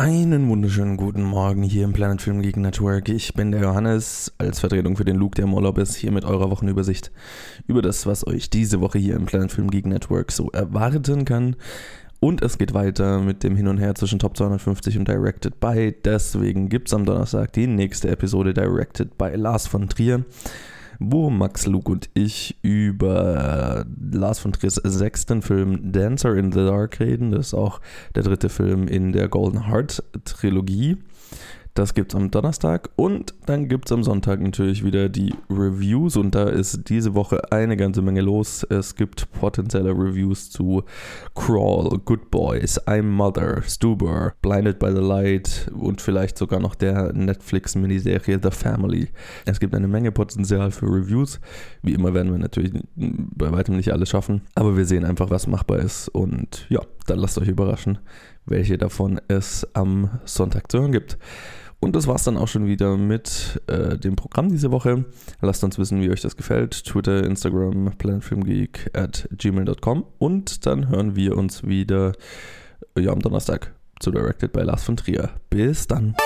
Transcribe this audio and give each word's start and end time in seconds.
Einen 0.00 0.48
wunderschönen 0.48 0.96
guten 0.96 1.24
Morgen 1.24 1.64
hier 1.64 1.82
im 1.82 1.92
Planet 1.92 2.22
Film 2.22 2.40
Geek 2.40 2.56
Network. 2.56 3.08
Ich 3.08 3.34
bin 3.34 3.50
der 3.50 3.62
Johannes, 3.62 4.32
als 4.38 4.60
Vertretung 4.60 4.96
für 4.96 5.04
den 5.04 5.16
Luke, 5.16 5.34
der 5.34 5.46
im 5.46 5.52
Urlaub 5.52 5.76
ist, 5.76 5.96
hier 5.96 6.12
mit 6.12 6.24
eurer 6.24 6.52
Wochenübersicht 6.52 7.10
über 7.66 7.82
das, 7.82 8.06
was 8.06 8.24
euch 8.24 8.48
diese 8.48 8.80
Woche 8.80 9.00
hier 9.00 9.16
im 9.16 9.26
Planet 9.26 9.50
Film 9.50 9.68
Geek 9.68 9.86
Network 9.86 10.30
so 10.30 10.50
erwarten 10.52 11.24
kann. 11.24 11.56
Und 12.20 12.42
es 12.42 12.58
geht 12.58 12.74
weiter 12.74 13.18
mit 13.18 13.42
dem 13.42 13.56
Hin 13.56 13.66
und 13.66 13.78
Her 13.78 13.96
zwischen 13.96 14.20
Top 14.20 14.36
250 14.36 14.98
und 14.98 15.08
Directed 15.08 15.58
by. 15.58 15.92
Deswegen 16.04 16.68
gibt 16.68 16.86
es 16.86 16.94
am 16.94 17.04
Donnerstag 17.04 17.52
die 17.54 17.66
nächste 17.66 18.08
Episode 18.08 18.54
Directed 18.54 19.18
by 19.18 19.30
Lars 19.34 19.66
von 19.66 19.88
Trier 19.88 20.24
wo 20.98 21.30
Max, 21.30 21.66
Luke 21.66 21.90
und 21.90 22.10
ich 22.14 22.56
über 22.62 23.84
Lars 24.12 24.38
von 24.38 24.52
Triers 24.52 24.76
sechsten 24.76 25.42
Film 25.42 25.92
Dancer 25.92 26.36
in 26.36 26.52
the 26.52 26.64
Dark 26.64 27.00
reden. 27.00 27.30
Das 27.30 27.48
ist 27.48 27.54
auch 27.54 27.80
der 28.14 28.24
dritte 28.24 28.48
Film 28.48 28.88
in 28.88 29.12
der 29.12 29.28
Golden 29.28 29.68
Heart 29.68 30.02
Trilogie. 30.24 30.96
Das 31.78 31.94
gibt 31.94 32.12
es 32.12 32.16
am 32.16 32.32
Donnerstag 32.32 32.90
und 32.96 33.34
dann 33.46 33.68
gibt 33.68 33.86
es 33.86 33.92
am 33.92 34.02
Sonntag 34.02 34.40
natürlich 34.40 34.82
wieder 34.82 35.08
die 35.08 35.32
Reviews 35.48 36.16
und 36.16 36.34
da 36.34 36.48
ist 36.48 36.88
diese 36.88 37.14
Woche 37.14 37.52
eine 37.52 37.76
ganze 37.76 38.02
Menge 38.02 38.20
los. 38.20 38.64
Es 38.64 38.96
gibt 38.96 39.30
potenzielle 39.30 39.90
Reviews 39.90 40.50
zu 40.50 40.82
Crawl, 41.36 42.00
Good 42.04 42.32
Boys, 42.32 42.84
I'm 42.88 43.04
Mother, 43.04 43.62
Stuber, 43.62 44.32
Blinded 44.42 44.80
by 44.80 44.90
the 44.90 45.00
Light 45.00 45.70
und 45.72 46.00
vielleicht 46.00 46.36
sogar 46.36 46.58
noch 46.58 46.74
der 46.74 47.12
Netflix-Miniserie 47.12 48.40
The 48.42 48.50
Family. 48.50 49.10
Es 49.44 49.60
gibt 49.60 49.72
eine 49.72 49.86
Menge 49.86 50.10
Potenzial 50.10 50.72
für 50.72 50.86
Reviews. 50.86 51.38
Wie 51.82 51.94
immer 51.94 52.12
werden 52.12 52.32
wir 52.32 52.40
natürlich 52.40 52.72
bei 52.96 53.52
weitem 53.52 53.76
nicht 53.76 53.92
alles 53.92 54.08
schaffen, 54.08 54.42
aber 54.56 54.76
wir 54.76 54.84
sehen 54.84 55.04
einfach, 55.04 55.30
was 55.30 55.46
machbar 55.46 55.78
ist 55.78 56.08
und 56.08 56.66
ja, 56.70 56.80
dann 57.06 57.20
lasst 57.20 57.38
euch 57.38 57.46
überraschen, 57.46 58.00
welche 58.46 58.78
davon 58.78 59.20
es 59.28 59.64
am 59.74 60.18
Sonntag 60.24 60.72
zu 60.72 60.80
hören 60.80 60.90
gibt. 60.90 61.18
Und 61.80 61.94
das 61.94 62.06
war's 62.08 62.24
dann 62.24 62.36
auch 62.36 62.48
schon 62.48 62.66
wieder 62.66 62.96
mit 62.96 63.60
äh, 63.68 63.96
dem 63.96 64.16
Programm 64.16 64.48
diese 64.48 64.72
Woche. 64.72 65.04
Lasst 65.40 65.62
uns 65.62 65.78
wissen, 65.78 66.00
wie 66.00 66.10
euch 66.10 66.20
das 66.20 66.36
gefällt. 66.36 66.84
Twitter, 66.84 67.24
Instagram, 67.24 67.92
planetfilmgeek 67.96 68.90
at 68.94 69.28
gmail.com. 69.32 70.04
Und 70.18 70.66
dann 70.66 70.88
hören 70.88 71.14
wir 71.14 71.36
uns 71.36 71.64
wieder 71.64 72.12
ja, 72.98 73.12
am 73.12 73.20
Donnerstag 73.20 73.74
zu 74.00 74.10
Directed 74.10 74.52
by 74.52 74.62
Lars 74.62 74.84
von 74.84 74.96
Trier. 74.96 75.30
Bis 75.50 75.86
dann. 75.86 76.16